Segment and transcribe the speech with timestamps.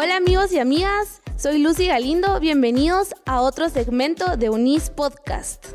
[0.00, 5.66] Hola amigos y amigas, soy Lucy Galindo, bienvenidos a otro segmento de Unis Podcast.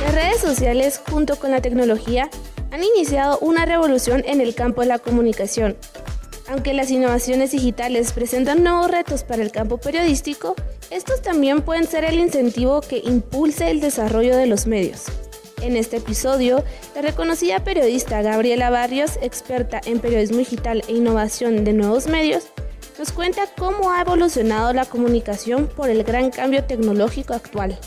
[0.00, 2.28] Las redes sociales junto con la tecnología
[2.72, 5.76] han iniciado una revolución en el campo de la comunicación.
[6.48, 10.56] Aunque las innovaciones digitales presentan nuevos retos para el campo periodístico,
[10.90, 15.06] estos también pueden ser el incentivo que impulse el desarrollo de los medios.
[15.60, 16.64] En este episodio,
[16.94, 22.44] la reconocida periodista Gabriela Barrios, experta en periodismo digital e innovación de nuevos medios,
[22.98, 27.78] nos cuenta cómo ha evolucionado la comunicación por el gran cambio tecnológico actual.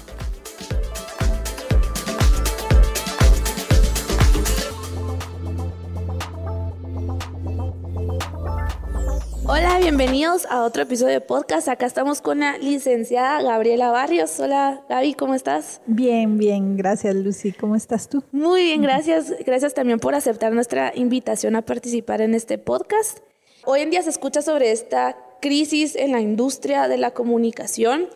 [9.55, 11.67] Hola, bienvenidos a otro episodio de podcast.
[11.67, 14.39] Acá estamos con la licenciada Gabriela Barrios.
[14.39, 15.79] Hola, Gaby, ¿cómo estás?
[15.85, 17.51] Bien, bien, gracias Lucy.
[17.51, 18.23] ¿Cómo estás tú?
[18.31, 19.31] Muy bien, gracias.
[19.45, 23.19] Gracias también por aceptar nuestra invitación a participar en este podcast.
[23.63, 28.07] Hoy en día se escucha sobre esta crisis en la industria de la comunicación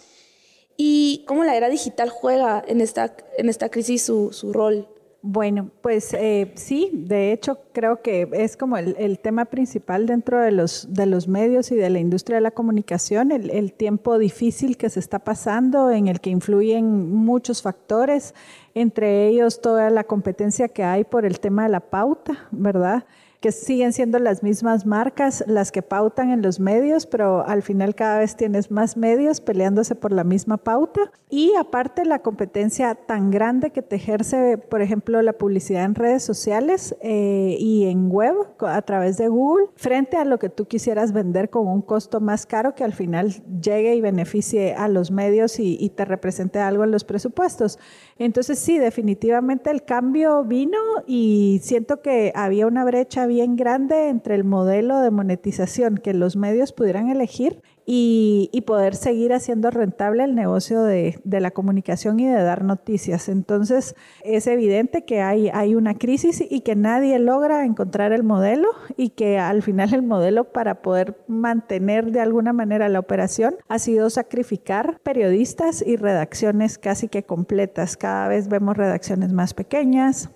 [0.75, 4.87] y cómo la era digital juega en esta, en esta crisis su, su rol.
[5.29, 10.51] Bueno, pues eh, sí, de hecho creo que es como el, tema principal dentro de
[10.51, 14.77] los, de los medios y de la industria de la comunicación, el, el tiempo difícil
[14.77, 18.35] que se está pasando, en el que influyen muchos factores,
[18.73, 23.03] entre ellos toda la competencia que hay por el tema de la pauta, ¿verdad?
[23.39, 27.93] Que siguen siendo las mismas marcas las que pautan en los medios, pero al final
[27.93, 31.11] cada vez tienes más medios peleándose por la misma pauta.
[31.29, 36.23] Y aparte la competencia tan grande que te ejerce, por ejemplo, la publicidad en redes
[36.23, 41.11] sociales eh, y en web a través de Google, frente a lo que tú quisieras
[41.11, 45.59] vender con un costo más caro que al final llegue y beneficie a los medios
[45.59, 47.77] y, y te represente algo en los presupuestos.
[48.17, 54.35] Entonces sí, definitivamente el cambio vino y siento que había una brecha bien grande entre
[54.35, 60.35] el modelo de monetización que los medios pudieran elegir y, poder seguir haciendo rentable el
[60.35, 63.29] negocio de, la comunicación y de dar noticias.
[63.29, 63.95] Entonces,
[64.25, 68.67] es evidente que hay, una crisis y que nadie logra encontrar el modelo
[68.97, 73.79] y que al final el modelo para poder mantener de alguna manera la operación ha
[73.79, 77.95] sido sacrificar periodistas y redacciones casi que completas.
[77.95, 80.29] Cada vez vemos redacciones más pequeñas,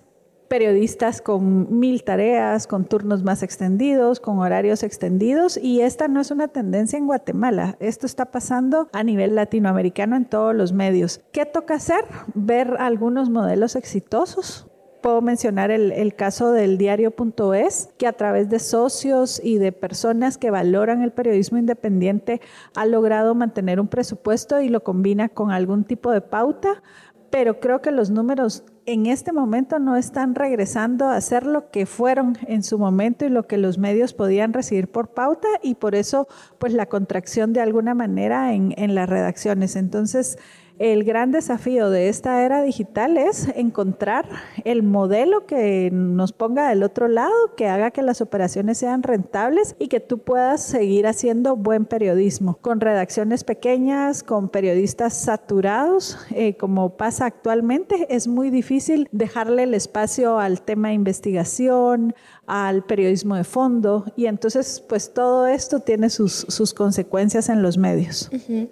[0.52, 6.30] periodistas con mil tareas, con turnos más extendidos, con horarios extendidos y esta no es
[6.30, 11.22] una tendencia en Guatemala, esto está pasando a nivel latinoamericano en todos los medios.
[11.32, 12.04] ¿Qué toca hacer?
[12.34, 14.68] Ver algunos modelos exitosos,
[15.02, 20.52] Puedo mencionar el, caso del diario.es, que a través de socios y de personas que
[20.52, 22.40] valoran el periodismo independiente
[22.76, 26.84] ha logrado mantener un presupuesto y lo combina con algún tipo de pauta,
[27.32, 31.86] pero creo que los números en este momento no están regresando a ser lo que
[31.86, 35.96] fueron en su momento y lo que los medios podían recibir por pauta y por
[35.96, 36.28] eso
[36.60, 39.76] pues la contracción de alguna manera en, en las redacciones.
[39.78, 40.38] Entonces,
[40.82, 44.28] el gran desafío de esta era digital es encontrar
[44.66, 49.76] el modelo que nos ponga del otro lado, que haga que las operaciones sean rentables
[49.78, 56.58] y que tú puedas seguir haciendo buen periodismo con redacciones pequeñas, con periodistas saturados, eh,
[56.58, 58.08] como pasa actualmente.
[58.10, 62.16] Es muy difícil dejarle el espacio al tema de investigación,
[62.48, 67.78] al periodismo de fondo y entonces pues todo esto tiene sus, sus consecuencias en los
[67.78, 68.30] medios.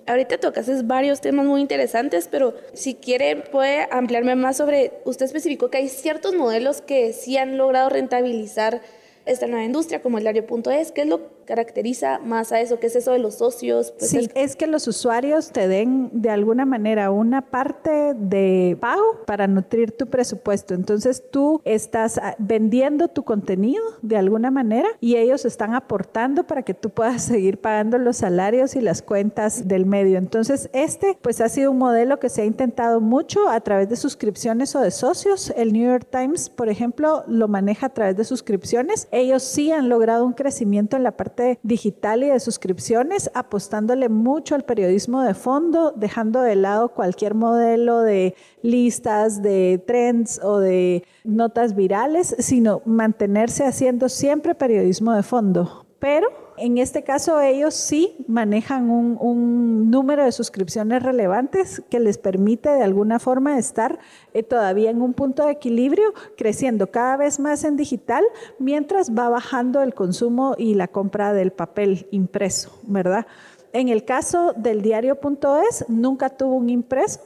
[0.07, 1.98] Ahorita tocas varios temas muy interesantes,
[2.31, 7.37] pero si quiere puede ampliarme más sobre, usted especificó que hay ciertos modelos que sí
[7.37, 8.81] han logrado rentabilizar
[9.25, 12.79] esta nueva industria como el diario.es, ¿qué es lo caracteriza más a eso?
[12.79, 13.91] ¿Qué es eso de los socios?
[13.97, 14.55] Pues sí, es...
[14.55, 20.05] que los usuarios te den de alguna manera una parte de pago para nutrir tu
[20.05, 20.75] presupuesto.
[20.75, 26.61] Entonces tú estás ah, vendiendo tu contenido de alguna manera y ellos están aportando para
[26.61, 30.19] que tú puedas seguir pagando los salarios y las cuentas del medio.
[30.19, 33.95] Entonces este pues ha sido un modelo que se ha intentado mucho a través de
[33.95, 35.51] suscripciones o de socios.
[35.57, 39.07] El New York Times, por ejemplo, lo maneja a través de suscripciones.
[39.09, 44.55] Ellos sí han logrado un crecimiento en la parte digital y de suscripciones, apostándole mucho
[44.55, 51.03] al periodismo de fondo, dejando de lado cualquier modelo de listas, de trends o de
[51.23, 55.85] notas virales, sino mantenerse haciendo siempre periodismo de fondo.
[55.99, 56.27] Pero
[56.59, 62.83] en este caso ellos sí manejan un, número de suscripciones relevantes que les permite de
[62.83, 63.99] alguna forma estar
[64.33, 68.23] eh, todavía en un punto de equilibrio, creciendo cada vez más en digital,
[68.59, 73.25] mientras va bajando el consumo y la compra del papel impreso, ¿verdad?
[73.73, 77.21] En el caso del diario.es, nunca tuvo un impreso,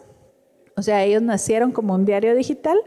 [0.75, 2.77] o sea, ellos nacieron como un diario digital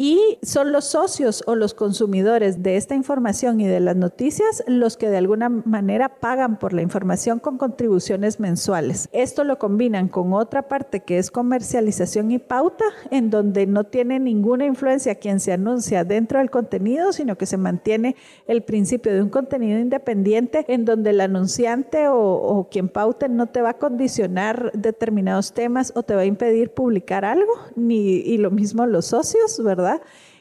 [0.00, 4.96] y son los socios o los consumidores de esta información y de las noticias los
[4.96, 9.08] que de alguna manera pagan por la información con contribuciones mensuales.
[9.10, 14.20] Esto lo combinan con otra parte que es comercialización y pauta, en donde no tiene
[14.20, 18.14] ninguna influencia quien se anuncia dentro del contenido, sino que se mantiene
[18.46, 23.62] el principio de un contenido independiente en donde el anunciante o, quien paute no te
[23.62, 28.52] va a condicionar determinados temas o te va a impedir publicar algo, ni, y lo
[28.52, 29.87] mismo los socios, ¿verdad?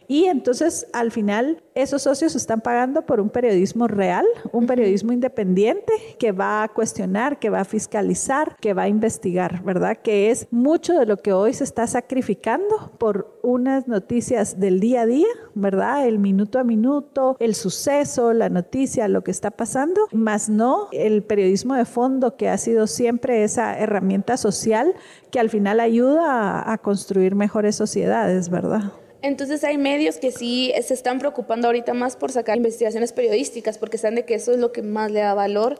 [0.08, 5.92] Y entonces al final esos socios están pagando por un periodismo real, un periodismo independiente
[6.18, 9.98] que va a cuestionar, que va a fiscalizar, que va a investigar, ¿verdad?
[10.02, 15.02] Que es mucho de lo que hoy se está sacrificando por unas noticias del día
[15.02, 16.08] a día, ¿verdad?
[16.08, 21.22] El minuto a minuto, el suceso, la noticia, lo que está pasando, más no el
[21.24, 24.96] periodismo de fondo que ha sido siempre esa herramienta social
[25.32, 28.94] que al final ayuda a, a construir mejores sociedades, ¿verdad?
[29.28, 33.98] Entonces hay medios que sí se están preocupando ahorita más por sacar investigaciones periodísticas porque
[33.98, 35.78] saben de que eso es lo que más le da valor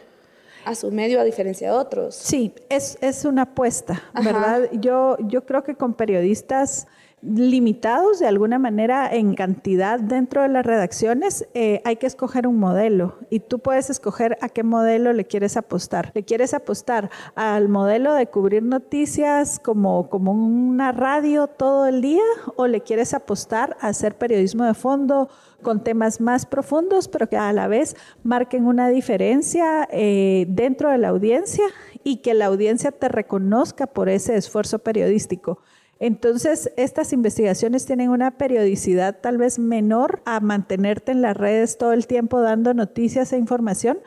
[0.66, 2.14] a su medio a diferencia de otros.
[2.16, 4.70] Sí, es, es una apuesta, ¿verdad?
[4.74, 6.88] Yo, yo creo que con periodistas
[7.22, 12.60] limitados de alguna manera en cantidad dentro de las redacciones, eh, hay que escoger un
[12.60, 16.12] modelo y tú puedes escoger a qué modelo le quieres apostar.
[16.14, 22.24] ¿Le quieres apostar al modelo de cubrir noticias como, como una radio todo el día
[22.56, 25.30] o le quieres apostar a hacer periodismo de fondo
[25.64, 31.00] con temas más profundos, pero que a la vez marquen una diferencia eh, dentro de
[31.00, 31.66] la audiencia
[32.04, 35.60] y que la audiencia te reconozca por ese esfuerzo periodístico?
[36.00, 41.94] Entonces, estas investigaciones tienen una periodicidad tal vez menor a mantenerte en las redes todo
[41.94, 44.00] el tiempo dando noticias e información,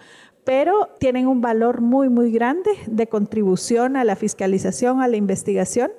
[0.44, 5.90] pero tienen un valor muy, muy grande de contribución a la fiscalización, a la investigación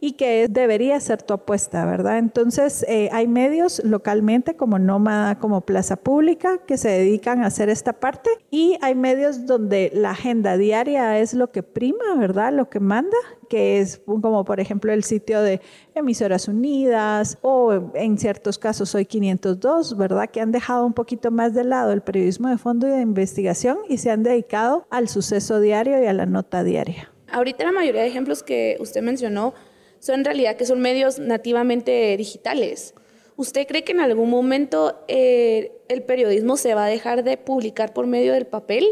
[0.00, 2.18] y que debería ser tu apuesta, ¿verdad?
[2.18, 7.68] Entonces, eh, hay medios localmente como Nómada, como Plaza Pública, que se dedican a hacer
[7.68, 12.52] esta parte y hay medios donde la agenda diaria es lo que prima, ¿verdad?
[12.52, 13.16] Lo que manda,
[13.50, 15.60] que es como por ejemplo el sitio de
[15.94, 20.30] Emisoras Unidas o en ciertos casos Hoy 502, ¿verdad?
[20.30, 23.78] Que han dejado un poquito más de lado el periodismo de fondo y de investigación
[23.88, 27.12] y se han dedicado al suceso diario y a la nota diaria.
[27.32, 29.54] Ahorita la mayoría de ejemplos que usted mencionó
[30.00, 32.94] son en realidad que son medios nativamente digitales.
[33.36, 37.94] ¿Usted cree que en algún momento eh, el periodismo se va a dejar de publicar
[37.94, 38.86] por medio del papel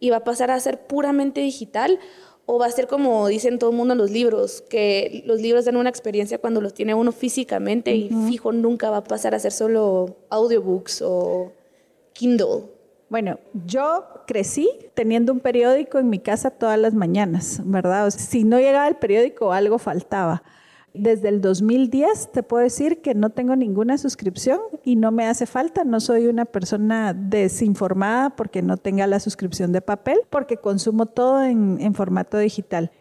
[0.00, 1.98] y va a pasar a ser puramente digital?
[2.44, 5.64] ¿O va a ser como dicen todo el mundo en los libros, que los libros
[5.64, 9.38] dan una experiencia cuando los tiene uno físicamente y fijo nunca va a pasar a
[9.38, 11.52] ser solo audiobooks o
[12.12, 12.64] Kindle?
[13.12, 18.08] Bueno, yo crecí teniendo un periódico en mi casa todas las mañanas, ¿verdad?
[18.08, 20.42] si no llegaba el periódico, algo faltaba.
[20.94, 25.44] Desde el 2010 te puedo decir que no tengo ninguna suscripción y no me hace
[25.44, 25.84] falta.
[25.84, 31.44] No soy una persona desinformada porque no tenga la suscripción de papel, porque consumo todo
[31.44, 32.92] en, en formato digital.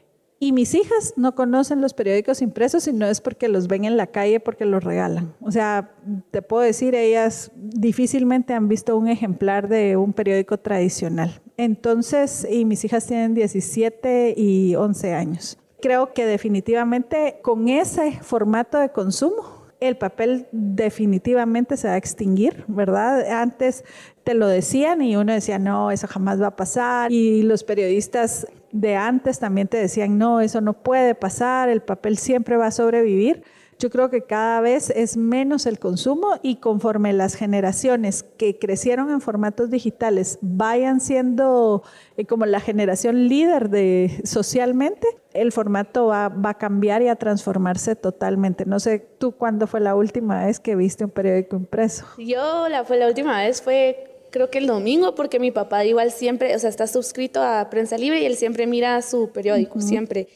[0.43, 3.95] Y mis hijas no conocen los periódicos impresos y no es porque los ven en
[3.95, 5.35] la calle, porque los regalan.
[5.39, 5.91] O sea,
[6.31, 11.39] te puedo decir, ellas difícilmente han visto un ejemplar de un periódico tradicional.
[11.57, 15.59] Entonces, y mis hijas tienen 17 y 11 años.
[15.79, 22.63] Creo que definitivamente con ese formato de consumo, el papel definitivamente se va a extinguir,
[22.67, 23.29] ¿verdad?
[23.31, 23.83] Antes
[24.23, 27.11] te lo decían y uno decía, no, eso jamás va a pasar.
[27.11, 32.17] Y los periodistas de antes también te decían, no, eso no puede pasar, el papel
[32.17, 33.43] siempre va a sobrevivir.
[33.81, 39.09] Yo creo que cada vez es menos el consumo y conforme las generaciones que crecieron
[39.09, 41.81] en formatos digitales vayan siendo
[42.15, 47.15] eh, como la generación líder de socialmente, el formato va, va, a cambiar y a
[47.15, 48.67] transformarse totalmente.
[48.67, 52.05] No sé, ¿tú cuándo fue la última vez que viste un periódico impreso?
[52.19, 56.11] Yo la, fue la última vez fue creo que el domingo, porque mi papá igual
[56.11, 60.27] siempre, o sea, está suscrito a Prensa Libre y él siempre mira su periódico, siempre.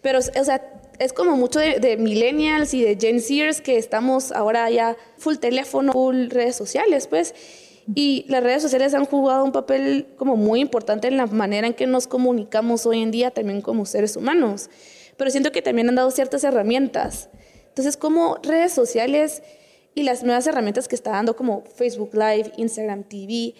[0.00, 4.70] Pero, o sea, es como mucho de, millennials y de Gen Zers que estamos ahora
[4.70, 7.34] ya full teléfono, full redes sociales, pues.
[7.94, 11.74] Y las redes sociales han jugado un papel como muy importante en la manera en
[11.74, 14.70] que nos comunicamos hoy en día también como seres humanos.
[15.16, 17.28] Pero siento que también han dado ciertas herramientas.
[17.68, 19.42] Entonces, como redes sociales
[19.94, 23.54] y las nuevas herramientas que está dando como Facebook Live, Instagram TV,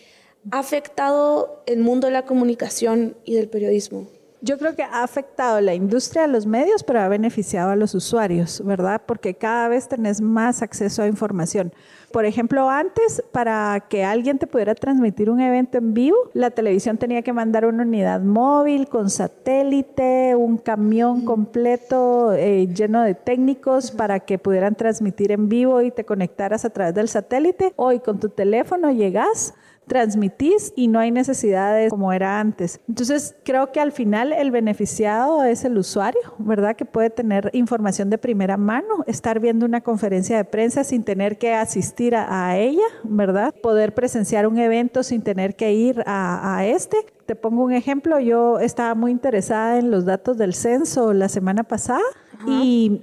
[0.50, 4.08] ha afectado el mundo de la comunicación y del periodismo?
[4.44, 7.94] Yo creo que ha afectado la industria de los medios, pero ha beneficiado a los
[7.94, 9.02] usuarios, ¿verdad?
[9.06, 11.72] Porque cada vez tenés más acceso a información.
[12.12, 16.98] Por ejemplo, antes, para que alguien te pudiera transmitir un evento en vivo, la televisión
[16.98, 23.90] tenía que mandar una unidad móvil con satélite, un camión completo eh, lleno de técnicos
[23.90, 27.72] para que pudieran transmitir en vivo y te conectaras a través del satélite.
[27.76, 29.54] Hoy con tu teléfono llegas
[29.86, 32.80] transmitís y no hay necesidades como era antes.
[32.88, 36.76] Entonces, creo que al final el beneficiado es el usuario, ¿verdad?
[36.76, 41.38] Que puede tener información de primera mano, estar viendo una conferencia de prensa sin tener
[41.38, 43.54] que asistir a, ella, ¿verdad?
[43.62, 46.96] Poder presenciar un evento sin tener que ir a, este.
[47.26, 51.62] Te pongo un ejemplo, yo estaba muy interesada en los datos del censo la semana
[51.62, 52.02] pasada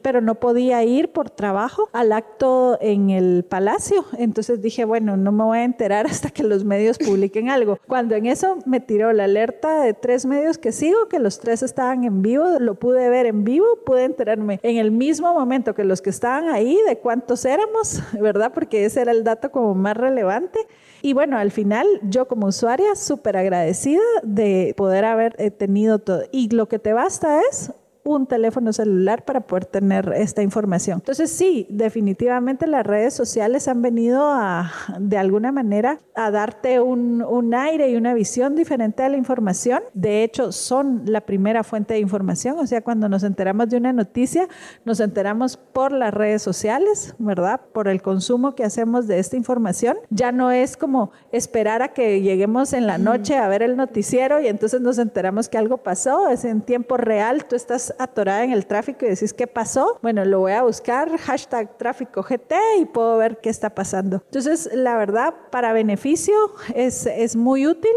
[0.01, 4.05] pero no podía ir por trabajo al acto en el palacio.
[4.17, 7.79] Entonces dije, bueno, no me voy a enterar hasta que los medios publiquen algo.
[7.87, 11.63] Cuando en eso me tiró la alerta de tres medios que sigo, que los tres
[11.63, 15.83] estaban en vivo, lo pude ver en vivo, pude enterarme en el mismo momento que
[15.83, 18.51] los que estaban ahí de cuántos éramos, ¿verdad?
[18.53, 20.59] Porque ese era el dato como más relevante.
[21.01, 26.23] Y bueno, al final yo como usuaria súper agradecida de poder haber eh, tenido todo.
[26.31, 27.71] Y lo que te basta es
[28.15, 30.99] un teléfono celular para poder tener esta información.
[30.99, 37.21] Entonces sí, definitivamente las redes sociales han venido a, de alguna manera, a darte un,
[37.21, 39.81] un aire y una visión diferente a la información.
[39.93, 42.57] De hecho, son la primera fuente de información.
[42.59, 44.47] O sea, cuando nos enteramos de una noticia,
[44.85, 47.61] nos enteramos por las redes sociales, ¿verdad?
[47.73, 49.97] Por el consumo que hacemos de esta información.
[50.09, 54.39] Ya no es como esperar a que lleguemos en la noche a ver el noticiero
[54.39, 56.29] y entonces nos enteramos que algo pasó.
[56.29, 59.99] Es en tiempo real, tú estás atorada en el tráfico y decís, ¿qué pasó?
[60.01, 64.23] Bueno, lo voy a buscar, hashtag tráfico GT y puedo ver qué está pasando.
[64.25, 66.33] Entonces, la verdad, para beneficio
[66.73, 67.91] es, es muy útil.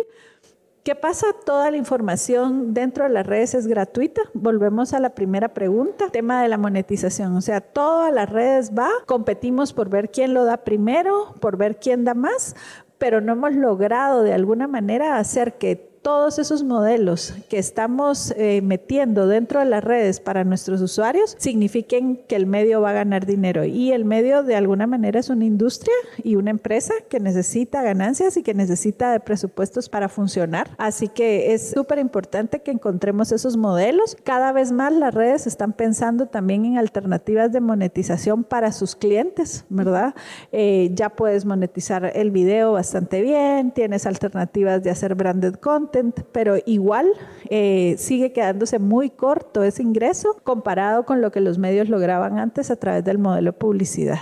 [0.83, 1.29] ¿Qué pasa?
[1.47, 4.23] Toda la información dentro de las redes es gratuita.
[4.35, 7.37] Volvemos a la primera pregunta, tema de la monetización.
[7.37, 11.79] O sea, todas las redes va, competimos por ver quién lo da primero, por ver
[11.79, 12.57] quién da más,
[12.99, 18.61] pero no hemos logrado de alguna manera hacer que todos esos modelos que estamos eh,
[18.61, 23.25] metiendo dentro de las redes para nuestros usuarios signifiquen que el medio va a ganar
[23.25, 23.65] dinero.
[23.65, 25.95] Y el medio de alguna manera es una industria
[26.25, 30.71] y una empresa que necesita ganancias y que necesita presupuestos para funcionar.
[30.77, 34.17] Así que es súper importante que encontremos esos modelos.
[34.25, 39.65] Cada vez más las redes están pensando también en alternativas de monetización para sus clientes,
[39.69, 40.17] ¿verdad?
[40.51, 45.92] Eh, ya puedes monetizar el video bastante bien, tienes alternativas de hacer branded content
[46.33, 47.07] pero igual
[47.51, 52.71] eh, sigue quedándose muy corto ese ingreso comparado con lo que los medios lograban antes
[52.71, 54.21] a través del modelo de publicidad.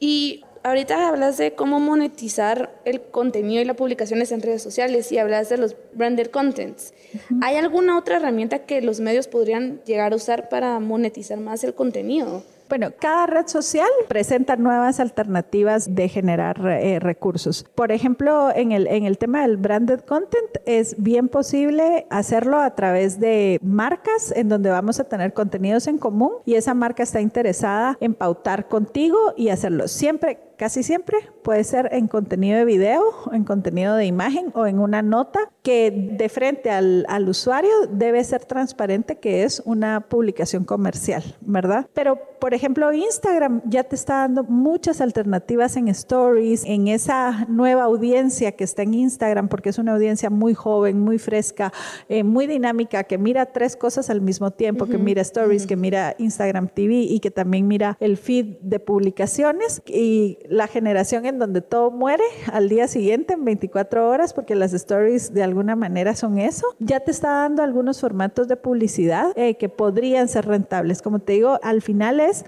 [0.00, 5.18] Y ahorita hablas de cómo monetizar el contenido y las publicaciones en redes sociales y
[5.18, 6.94] hablas de los branded contents.
[7.42, 11.74] ¿Hay alguna otra herramienta que los medios podrían llegar a usar para monetizar más el
[11.74, 12.42] contenido?
[12.68, 17.64] Bueno, cada red social presenta nuevas alternativas de generar eh, recursos.
[17.74, 22.74] Por ejemplo, en el, en el tema del branded content es bien posible hacerlo a
[22.74, 27.22] través de marcas en donde vamos a tener contenidos en común y esa marca está
[27.22, 33.02] interesada en pautar contigo y hacerlo siempre casi siempre puede ser en contenido de video,
[33.32, 38.22] en contenido de imagen o en una nota que de frente al, al, usuario debe
[38.24, 41.86] ser transparente que es una publicación comercial, ¿verdad?
[41.94, 47.84] Pero, por ejemplo, Instagram ya te está dando muchas alternativas en stories, en esa nueva
[47.84, 51.72] audiencia que está en Instagram, porque es una audiencia muy joven, muy fresca,
[52.08, 56.16] eh, muy dinámica, que mira tres cosas al mismo tiempo, que mira stories, que mira
[56.18, 61.60] Instagram TV y que también mira el feed de publicaciones y la generación en donde
[61.60, 66.38] todo muere al día siguiente en 24 horas, porque las stories de alguna manera son
[66.38, 71.02] eso, ya te está dando algunos formatos de publicidad eh, que podrían ser rentables.
[71.02, 72.44] Como te digo, al final es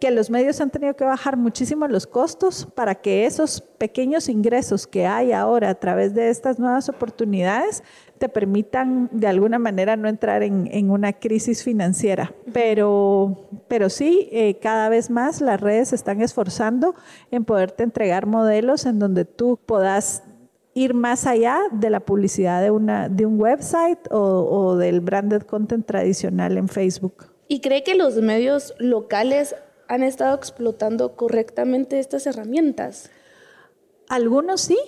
[0.00, 4.86] que los medios han tenido que bajar muchísimo los costos para que esos pequeños ingresos
[4.86, 7.82] que hay ahora a través de estas nuevas oportunidades
[8.24, 12.32] te permitan de alguna manera no entrar en, una crisis financiera.
[12.54, 16.94] Pero, pero sí, eh, cada vez más las redes se están esforzando
[17.30, 20.22] en poderte entregar modelos en donde tú puedas
[20.72, 25.42] ir más allá de la publicidad de, una, de un website o, o del branded
[25.42, 27.26] content tradicional en Facebook.
[27.46, 29.54] ¿Y cree que los medios locales
[29.86, 33.10] han estado explotando correctamente estas herramientas?
[34.08, 34.78] Algunos sí,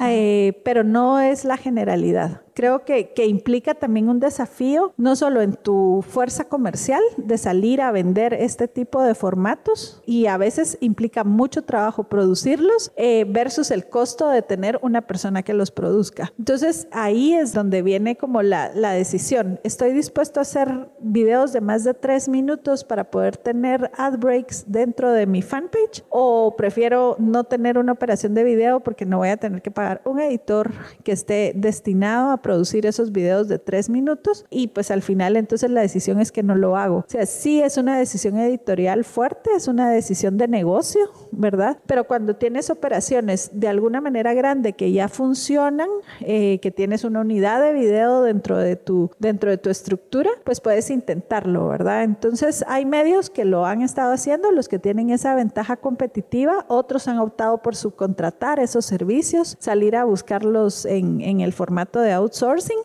[0.00, 2.42] eh, pero no es la generalidad.
[2.54, 7.80] Creo que, que implica también un desafío, no solo en tu fuerza comercial de salir
[7.80, 13.70] a vender este tipo de formatos y a veces implica mucho trabajo producirlos eh, versus
[13.70, 16.32] el costo de tener una persona que los produzca.
[16.38, 19.60] Entonces ahí es donde viene como la, la decisión.
[19.64, 24.64] ¿Estoy dispuesto a hacer videos de más de tres minutos para poder tener ad breaks
[24.66, 26.04] dentro de mi fanpage?
[26.08, 30.02] ¿O prefiero no tener una operación de video porque no voy a tener que pagar
[30.04, 30.70] un editor
[31.04, 34.44] que esté destinado a producir esos videos de tres minutos?
[34.50, 36.98] Y pues al final entonces la decisión es que no lo hago.
[36.98, 41.78] O sea, sí es una decisión editorial fuerte, es una decisión de negocio, ¿verdad?
[41.86, 45.88] Pero cuando tienes operaciones de alguna manera grande que ya funcionan,
[46.20, 50.60] eh, que tienes una unidad de video dentro de tu dentro de tu estructura, pues
[50.60, 52.02] puedes intentarlo, ¿verdad?
[52.02, 57.08] Entonces hay medios que lo han estado haciendo, los que tienen esa ventaja competitiva, otros
[57.08, 62.31] han optado por subcontratar esos servicios, salir a buscarlos en, en el formato de outsourcing,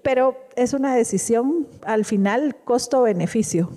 [0.04, 3.70] pero es una decisión al final costo-beneficio.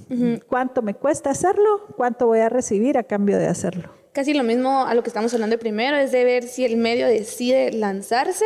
[0.49, 1.87] ¿Cuánto me cuesta hacerlo?
[1.97, 3.91] ¿Cuánto voy a recibir a cambio de hacerlo?
[4.13, 7.07] Casi lo mismo a lo que estamos hablando primero, es de ver si el medio
[7.07, 8.45] decide lanzarse,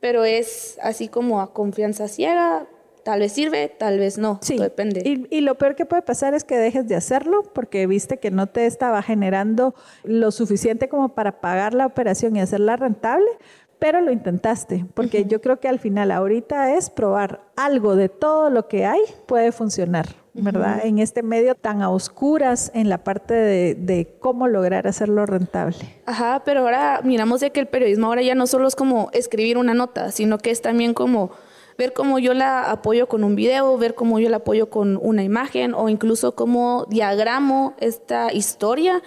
[0.00, 2.66] pero es así como a confianza ciega,
[3.02, 4.58] tal vez sirve, tal vez no, sí.
[4.58, 5.00] depende.
[5.04, 8.32] Y, y, lo peor que puede pasar es que dejes de hacerlo porque viste que
[8.32, 13.30] no te estaba generando lo suficiente como para pagar la operación y hacerla rentable,
[13.78, 18.50] pero lo intentaste, porque yo creo que al final ahorita es probar algo de todo
[18.50, 20.84] lo que hay puede funcionar, ¿verdad?
[20.84, 25.76] En este medio tan a oscuras en la parte de, de, cómo lograr hacerlo rentable.
[26.06, 29.58] Ajá, pero ahora miramos de que el periodismo ahora ya no solo es como escribir
[29.58, 31.30] una nota, sino que es también como
[31.78, 35.22] ver cómo yo la apoyo con un video, ver cómo yo la apoyo con una
[35.22, 39.02] imagen o incluso cómo diagramo esta historia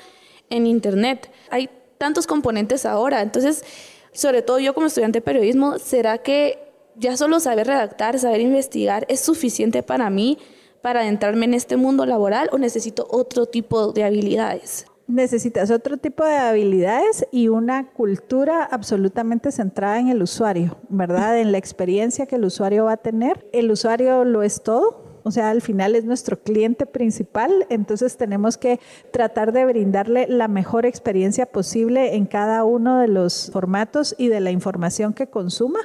[0.49, 1.31] en internet.
[1.49, 3.63] Hay tantos componentes ahora, entonces
[4.11, 6.59] sobre todo yo como estudiante de periodismo, ¿será que
[6.95, 10.37] ya solo saber redactar, saber investigar es suficiente para mí
[10.81, 14.85] para adentrarme en este mundo laboral o necesito otro tipo de habilidades?
[15.07, 21.39] Necesitas otro tipo de habilidades y una cultura absolutamente centrada en el usuario, ¿verdad?
[21.39, 23.49] En la experiencia que el usuario va a tener.
[23.51, 28.57] El usuario lo es todo, o sea, al final es nuestro cliente principal, entonces tenemos
[28.57, 28.79] que
[29.11, 34.39] tratar de brindarle la mejor experiencia posible en cada uno de los formatos y de
[34.39, 35.79] la información que consuma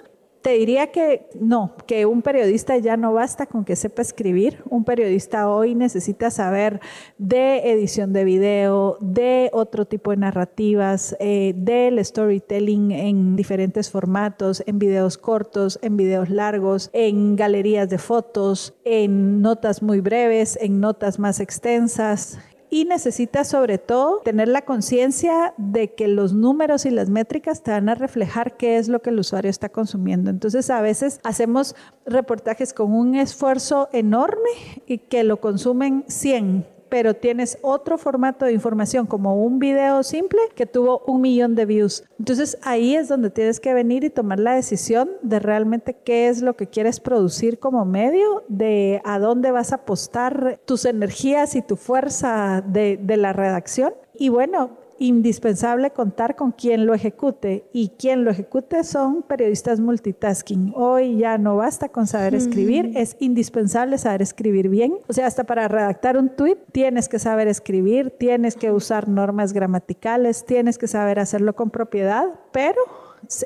[0.44, 4.62] te diría que no, que un periodista ya no basta con que sepa escribir.
[4.68, 6.80] Un periodista hoy necesita saber
[7.16, 14.62] de edición de video, de otro tipo de narrativas, eh, del storytelling en diferentes formatos,
[14.66, 20.78] en videos cortos, en videos largos, en galerías de fotos, en notas muy breves, en
[20.78, 22.38] notas más extensas,
[22.74, 27.70] y necesitas sobre todo tener la conciencia de que los números y las métricas te
[27.70, 30.28] van a reflejar qué es lo que el usuario está consumiendo.
[30.28, 34.50] Entonces a veces hacemos reportajes con un esfuerzo enorme
[34.88, 40.40] y que lo consumen 100 pero tienes otro formato de información como un video simple
[40.55, 42.05] que tuvo un millón de views.
[42.18, 46.42] Entonces ahí es donde tienes que venir y tomar la decisión de realmente qué es
[46.42, 51.62] lo que quieres producir como medio, de a dónde vas a apostar tus energías y
[51.62, 53.94] tu fuerza de, de la redacción.
[54.14, 60.72] Y bueno, indispensable contar con quien lo ejecute y quien lo ejecute son periodistas multitasking.
[60.76, 64.94] Hoy ya no basta con saber escribir, es indispensable saber escribir bien.
[65.09, 69.52] O sea, hasta para redactar un tweet tienes que saber escribir, tienes que usar normas
[69.52, 72.80] gramaticales, tienes que saber hacerlo con propiedad, pero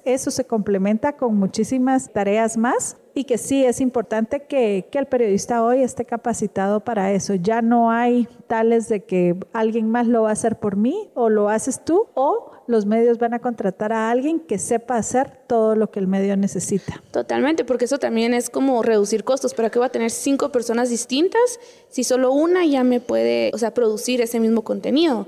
[0.04, 5.06] eso se complementa con muchísimas tareas más y que sí es importante que, que, el
[5.06, 7.34] periodista hoy esté capacitado para eso.
[7.34, 11.28] Ya no hay tales de que alguien más lo va a hacer por mí o
[11.28, 15.74] lo haces tú o los medios van a contratar a alguien que sepa hacer todo
[15.74, 17.02] lo que el medio necesita.
[17.10, 19.52] Totalmente, porque eso también es como reducir costos.
[19.52, 23.58] ¿Para qué va a tener cinco personas distintas si solo una ya me puede, o
[23.58, 25.26] sea, producir ese mismo contenido?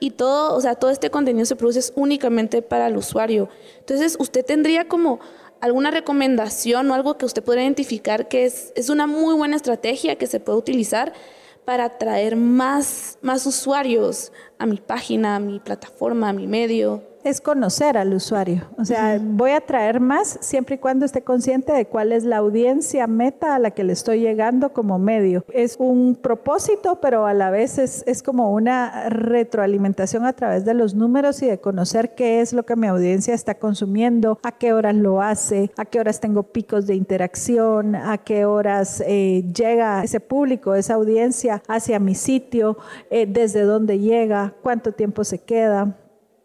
[0.00, 3.48] y todo, o sea, todo este contenido se produce únicamente para el usuario.
[3.78, 5.18] Entonces, usted tendría como
[5.60, 10.16] alguna recomendación o algo que usted pueda identificar que es, es una muy buena estrategia
[10.16, 11.12] que se puede utilizar
[11.64, 17.40] para atraer más, más usuarios a mi página, a mi plataforma, a mi medio es
[17.40, 18.62] conocer al usuario.
[18.78, 22.36] O sea, voy a traer más siempre y cuando esté consciente de cuál es la
[22.36, 25.44] audiencia meta a la que le estoy llegando como medio.
[25.52, 30.74] Es un propósito, pero a la vez es, es como una retroalimentación a través de
[30.74, 34.74] los números y de conocer qué es lo que mi audiencia está consumiendo, a qué
[34.74, 40.04] horas lo hace, a qué horas tengo picos de interacción, a qué horas eh, llega
[40.04, 42.76] ese público, esa audiencia hacia mi sitio,
[43.10, 45.96] eh, desde dónde llega, cuánto tiempo se queda.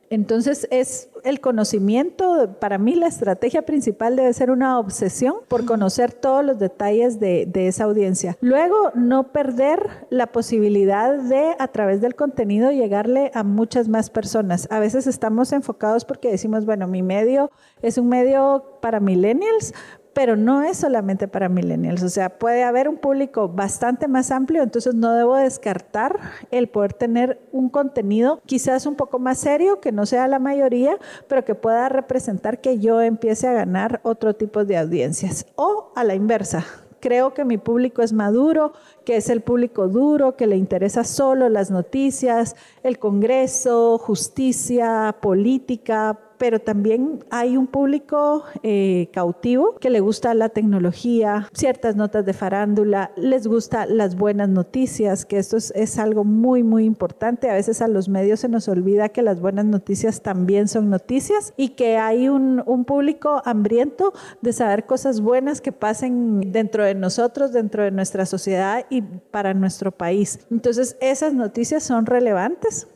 [0.09, 6.13] Entonces es el conocimiento, para mí la estrategia principal debe ser una obsesión por conocer
[6.13, 8.37] todos los detalles de, esa audiencia.
[8.41, 14.67] Luego, no perder la posibilidad de, a través del contenido, llegarle a muchas más personas.
[14.71, 19.73] A veces estamos enfocados porque decimos, bueno, mi medio es un medio para millennials,
[20.13, 24.63] pero no es solamente para millennials, o sea, puede haber un público bastante más amplio,
[24.63, 26.19] entonces no debo descartar
[26.51, 30.97] el poder tener un contenido quizás un poco más serio, que no sea la mayoría,
[31.27, 35.45] pero que pueda representar que yo empiece a ganar otro tipo de audiencias.
[35.55, 36.65] O a la inversa,
[36.99, 38.73] creo que mi público es maduro,
[39.05, 46.19] que es el público duro, que le interesa solo las noticias, el Congreso, justicia, política,
[46.39, 52.33] pero también hay un público eh, cautivo que le gusta la tecnología, ciertas notas de
[52.33, 57.49] farándula, les gusta las buenas noticias, que esto es, algo muy, muy importante.
[57.49, 61.53] A veces a los medios se nos olvida que las buenas noticias también son noticias
[61.57, 66.95] y que hay un, un público hambriento de saber cosas buenas que pasen dentro de
[66.95, 70.39] nosotros, dentro de nuestra sociedad y para nuestro país.
[70.49, 72.87] Entonces, esas noticias son relevantes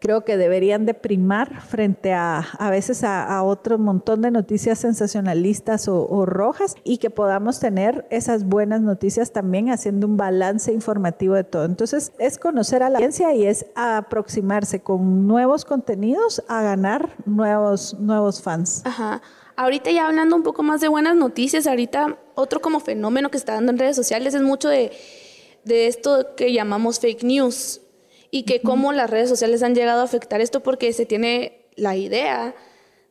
[0.00, 5.88] creo que deberían de primar frente a a veces a, otro montón de noticias sensacionalistas
[5.88, 11.44] o, rojas y que podamos tener esas buenas noticias también haciendo un balance informativo de
[11.44, 11.64] todo.
[11.64, 17.94] Entonces es conocer a la audiencia y es aproximarse con nuevos contenidos a ganar nuevos,
[17.98, 18.82] nuevos fans.
[18.84, 19.22] Ajá.
[19.56, 23.54] Ahorita ya hablando un poco más de buenas noticias, ahorita otro como fenómeno que está
[23.54, 24.92] dando en redes sociales es mucho de,
[25.64, 27.80] de esto que llamamos fake news
[28.30, 31.96] y que cómo las redes sociales han llegado a afectar esto porque se tiene la
[31.96, 32.54] idea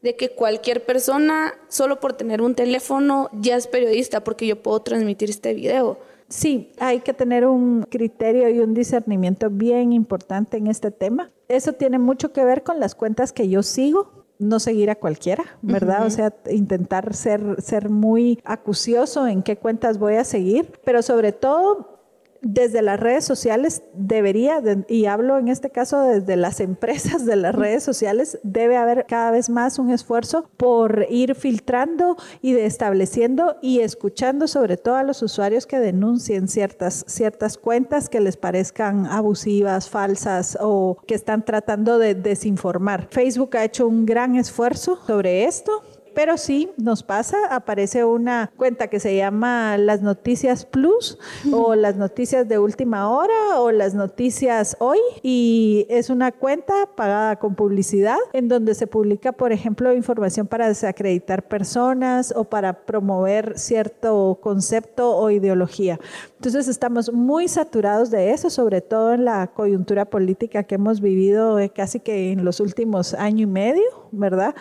[0.01, 4.81] de que cualquier persona, solo por tener un teléfono, ya es periodista porque yo puedo
[4.81, 5.97] transmitir este video.
[6.29, 11.31] Sí, hay que tener un criterio y un discernimiento bien importante en este tema.
[11.47, 15.43] Eso tiene mucho que ver con las cuentas que yo sigo, no seguir a cualquiera,
[15.61, 16.05] ¿verdad?
[16.05, 21.31] O sea, intentar ser, ser muy acucioso en qué cuentas voy a seguir, pero sobre
[21.31, 21.96] todo
[22.41, 27.55] desde las redes sociales debería, y hablo en este caso desde las empresas de las
[27.55, 33.79] redes sociales, debe haber cada vez más un esfuerzo por ir filtrando y estableciendo y
[33.79, 39.89] escuchando sobre todo a los usuarios que denuncien ciertas, ciertas cuentas que les parezcan abusivas,
[39.89, 43.07] falsas o que están tratando de desinformar.
[43.11, 45.83] Facebook ha hecho un gran esfuerzo sobre esto
[46.17, 51.19] pero sí nos pasa, aparece una cuenta que se llama Las Noticias Plus
[51.53, 57.35] o Las Noticias de Última Hora o Las Noticias Hoy y es una cuenta pagada
[57.35, 63.59] con publicidad en donde se publica, por ejemplo, información para desacreditar personas o para promover
[63.59, 65.99] cierto concepto o ideología.
[66.37, 71.59] Entonces estamos muy saturados de eso, sobre todo en la coyuntura política que hemos vivido
[71.59, 74.55] eh, casi que en los últimos año y medio, ¿verdad?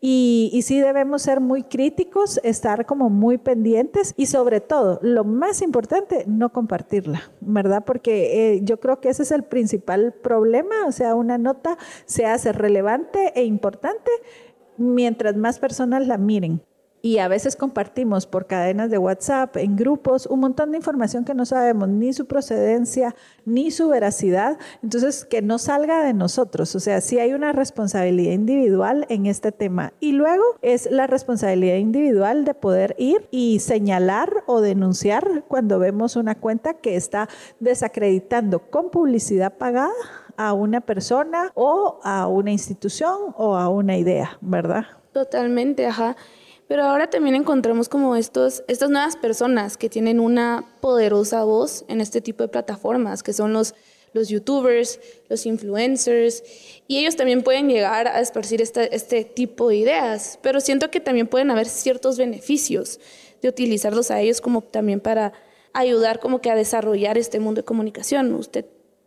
[0.00, 5.24] Y, y sí debemos ser muy críticos, estar como muy pendientes y sobre todo, lo
[5.24, 7.82] más importante, no compartirla, ¿verdad?
[7.84, 12.24] Porque eh, yo creo que ese es el principal problema, o sea, una nota se
[12.26, 14.12] hace relevante e importante
[14.76, 16.62] mientras más personas la miren
[17.02, 21.34] y a veces compartimos por cadenas de WhatsApp, en grupos, un montón de información que
[21.34, 24.56] no sabemos ni su procedencia, ni su veracidad.
[24.84, 26.76] Entonces, que no salga de nosotros.
[26.76, 29.92] O sea, sí hay una responsabilidad individual en este tema.
[29.98, 36.14] Y luego es la responsabilidad individual de poder ir y señalar o denunciar cuando vemos
[36.14, 39.90] una cuenta que está desacreditando con publicidad pagada
[40.36, 44.84] a una persona o a una institución o a una idea, ¿verdad?
[45.12, 46.16] Totalmente, ajá.
[46.72, 52.00] Pero ahora también encontramos como estos, estas nuevas personas que tienen una poderosa voz en
[52.00, 53.74] este tipo de plataformas, que son los,
[54.14, 56.42] los youtubers, los influencers,
[56.88, 61.00] y ellos también pueden llegar a esparcir este, este tipo de ideas, pero siento que
[61.00, 63.00] también pueden haber ciertos beneficios
[63.42, 65.34] de utilizarlos a ellos como también para
[65.74, 68.32] ayudar como que a desarrollar este mundo de comunicación.
[68.32, 68.64] Usted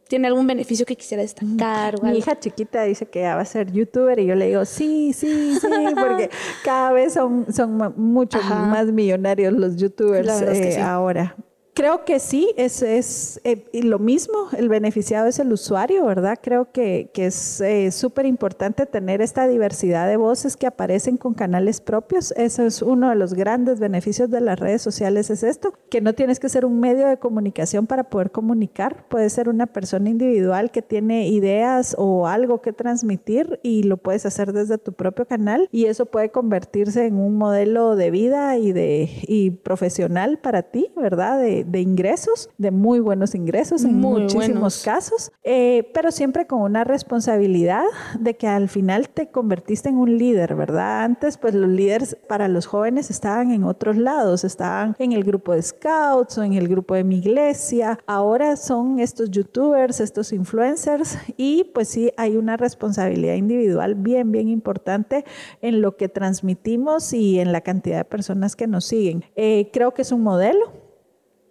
[0.08, 2.02] ¿Tiene algún beneficio que quisiera destacar?
[2.04, 5.14] Mi hija chiquita dice que ya va a ser youtuber y yo le digo, sí,
[5.14, 6.30] sí, sí, porque
[6.64, 11.36] cada vez son, son mucho más millonarios los youtubers eh, ahora.
[11.76, 16.40] Creo que sí, es, es eh, lo mismo, el beneficiado es el usuario, ¿verdad?
[16.42, 21.34] Creo que, que es eh, súper importante tener esta diversidad de voces que aparecen con
[21.34, 22.32] canales propios.
[22.38, 26.14] Eso es uno de los grandes beneficios de las redes sociales, es esto, que no
[26.14, 30.72] tienes que ser un medio de comunicación para poder comunicar, puedes ser una persona individual
[30.72, 35.68] que tiene ideas o algo que transmitir y lo puedes hacer desde tu propio canal
[35.74, 40.90] y eso puede convertirse en un modelo de vida y, de, y profesional para ti,
[40.96, 41.42] ¿verdad?
[41.42, 46.84] De, de, ingresos, de muy buenos ingresos en muchísimos casos, eh, pero siempre con una
[46.84, 47.84] responsabilidad
[48.20, 51.04] de que al final te convertiste en un líder, ¿verdad?
[51.04, 55.54] Antes, pues los líderes para los jóvenes estaban en otros lados, estaban en el grupo
[55.54, 61.18] de scouts o en el grupo de mi iglesia, ahora son estos youtubers, estos influencers
[61.38, 65.26] y pues sí hay una responsabilidad individual bien, bien importante
[65.62, 69.24] en lo que transmitimos y en la cantidad de personas que nos siguen.
[69.36, 70.85] Eh, creo que es un modelo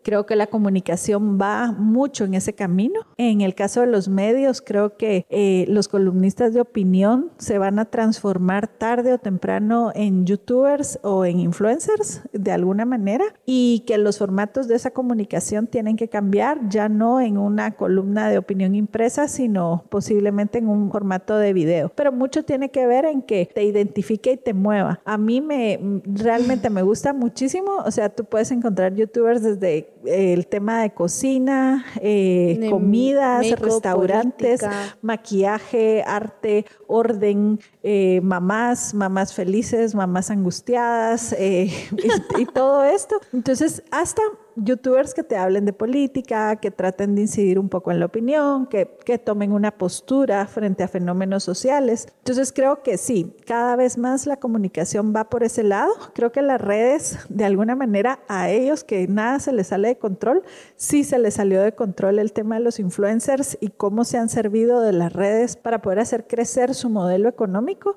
[0.04, 3.00] Creo que la comunicación va mucho en ese camino.
[3.16, 7.78] En el caso de los medios, creo que eh, los columnistas de opinión se van
[7.78, 13.96] a transformar tarde o temprano en youtubers o en influencers de alguna manera y que
[13.96, 18.74] los formatos de esa comunicación tienen que cambiar, ya no en una columna de opinión
[18.74, 21.90] impresa, sino posiblemente en un formato de video.
[21.94, 25.00] Pero mucho tiene que ver en que te identifique y te mueva.
[25.06, 30.46] A mí me realmente me gusta muchísimo, o sea, tú puedes encontrar youtubers desde el
[30.46, 34.60] tema de cocina, eh, comidas, restaurantes,
[35.02, 41.70] maquillaje, arte, orden, eh, mamás, mamás felices, mamás angustiadas eh,
[42.38, 43.20] y, todo esto.
[43.32, 44.22] Entonces, hasta
[44.56, 48.66] youtubers que te hablen de política, que traten de incidir un poco en la opinión,
[48.66, 52.06] que, que, tomen una postura frente a fenómenos sociales.
[52.18, 55.92] Entonces creo que sí, cada vez más la comunicación va por ese lado.
[56.14, 59.98] Creo que las redes, de alguna manera, a ellos que nada se les sale de
[59.98, 60.42] control,
[60.76, 64.28] sí se les salió de control el tema de los influencers y cómo se han
[64.28, 67.96] servido de las redes para poder hacer crecer su modelo económico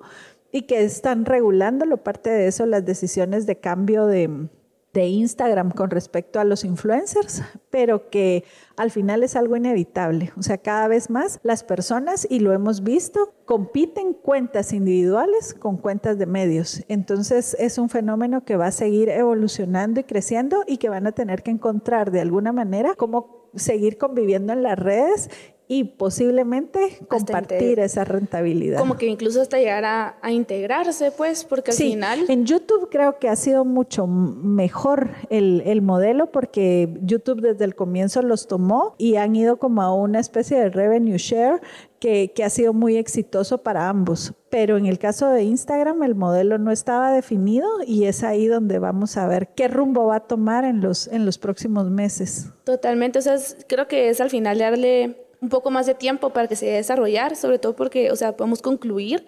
[0.51, 1.97] y que están regulándolo.
[1.97, 4.47] Parte de eso, las decisiones de cambio de
[4.93, 8.43] de Instagram con respecto a los influencers, pero que
[8.75, 10.31] al final es algo inevitable.
[10.37, 15.77] O sea, cada vez más las personas, y lo hemos visto, compiten cuentas individuales con
[15.77, 16.83] cuentas de medios.
[16.87, 21.11] Entonces es un fenómeno que va a seguir evolucionando y creciendo y que van a
[21.11, 25.29] tener que encontrar de alguna manera cómo seguir conviviendo en las redes
[25.69, 28.79] y posiblemente compartir esa rentabilidad.
[28.79, 32.25] Como que incluso hasta llegar a, integrarse, pues, porque al final...
[32.29, 37.75] En YouTube creo que ha sido mucho mejor el, el, modelo porque YouTube desde el
[37.75, 41.61] comienzo los tomó y han ido como a una especie de revenue share
[41.99, 44.33] que, que, ha sido muy exitoso para ambos.
[44.49, 48.79] Pero en el caso de Instagram el modelo no estaba definido y es ahí donde
[48.79, 52.51] vamos a ver qué rumbo va a tomar en los, en los próximos meses.
[52.63, 53.35] Totalmente, o sea,
[53.67, 57.35] creo que es al final darle un poco más de tiempo para que se desarrollar,
[57.35, 59.25] sobre todo porque, o sea, podemos concluir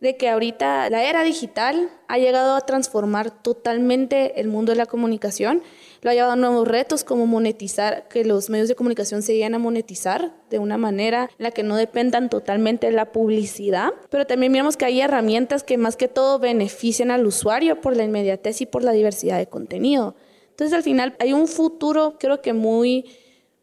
[0.00, 4.86] de que ahorita la era digital ha llegado a transformar totalmente el mundo de la
[4.86, 5.62] comunicación,
[6.02, 9.56] lo ha llevado a nuevos retos como monetizar, que los medios de comunicación se lleguen
[9.56, 14.26] a monetizar de una manera en la que no dependan totalmente de la publicidad, pero
[14.26, 18.60] también vemos que hay herramientas que más que todo benefician al usuario por la inmediatez
[18.60, 20.14] y por la diversidad de contenido.
[20.50, 23.04] Entonces al final hay un futuro creo que muy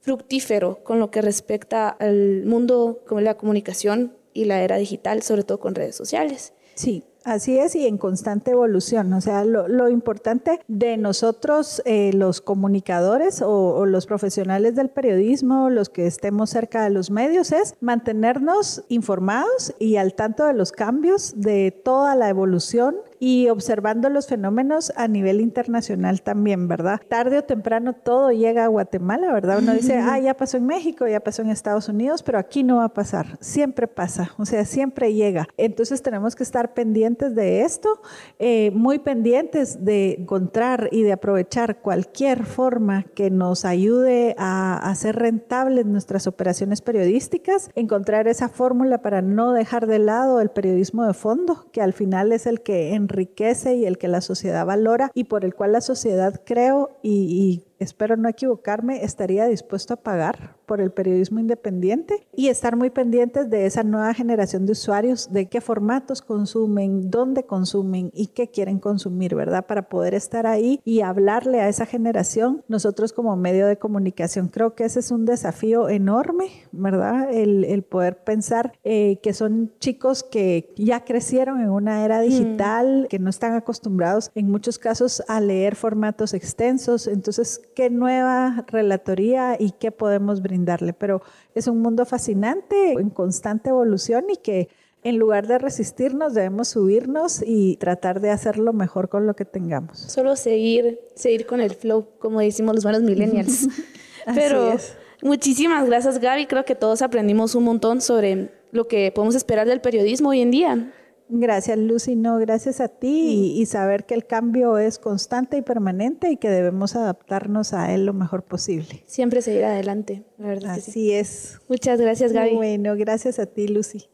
[0.06, 5.44] fructífero con lo que respecta al mundo como la comunicación y la era digital, sobre
[5.44, 6.54] todo con redes sociales.
[6.76, 9.12] Sí, Así es, y en constante evolución.
[9.14, 15.90] O sea, lo, importante de nosotros, eh, los comunicadores o, los profesionales del periodismo, los
[15.90, 21.34] que estemos cerca de los medios, es mantenernos informados y al tanto de los cambios,
[21.36, 27.02] de toda la evolución y observando los fenómenos a nivel internacional también, ¿verdad?
[27.08, 29.60] Tarde o temprano todo llega a Guatemala, ¿verdad?
[29.60, 32.78] Uno dice, ah, ya pasó en México, ya pasó en Estados Unidos, pero aquí no
[32.78, 33.38] va a pasar.
[33.40, 35.48] Siempre pasa, o sea, siempre llega.
[35.58, 38.02] Entonces tenemos que estar pendientes de esto,
[38.40, 45.16] eh, muy pendientes de encontrar y de aprovechar cualquier forma que nos ayude a hacer
[45.16, 51.14] rentables nuestras operaciones periodísticas, encontrar esa fórmula para no dejar de lado el periodismo de
[51.14, 55.12] fondo, que al final es el que en enriquece y el que la sociedad valora
[55.14, 60.56] y por el cual la sociedad creo y, espero no equivocarme, estaría dispuesto a pagar
[60.66, 65.48] por el periodismo independiente y estar muy pendientes de esa nueva generación de usuarios, de
[65.48, 69.66] qué formatos consumen, dónde consumen y qué quieren consumir, ¿verdad?
[69.66, 74.76] Para poder estar ahí y hablarle a esa generación, nosotros como medio de comunicación, creo
[74.76, 77.32] que ese es un desafío enorme, ¿verdad?
[77.32, 83.20] El, poder pensar eh, que son chicos que ya crecieron en una era digital, que
[83.20, 89.72] no están acostumbrados en muchos casos a leer formatos extensos, entonces qué nueva relatoría y
[89.72, 90.94] qué podemos brindarle.
[90.94, 91.22] Pero
[91.54, 94.70] es un mundo fascinante, en constante evolución y que
[95.04, 100.00] en lugar de resistirnos debemos subirnos y tratar de hacerlo mejor con lo que tengamos.
[100.00, 103.68] Solo seguir, seguir con el flow, como decimos los buenos millennials.
[104.34, 104.76] Pero
[105.22, 109.80] muchísimas gracias Gaby, creo que todos aprendimos un montón sobre lo que podemos esperar del
[109.80, 110.92] periodismo hoy en día.
[111.28, 112.16] Gracias, Lucy.
[112.16, 116.50] No, gracias a ti y, saber que el cambio es constante y permanente y que
[116.50, 119.04] debemos adaptarnos a él lo mejor posible.
[119.08, 120.72] Siempre seguir adelante, la verdad.
[120.76, 121.60] Así es.
[121.68, 122.56] Muchas gracias, Gaby.
[122.56, 124.06] Bueno, gracias a ti, Lucy.